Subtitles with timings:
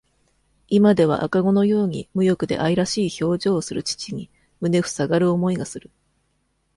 [0.67, 5.91] 今では、赤子のように、無欲で、愛らしい表情をする父に、胸ふさがる思いがする。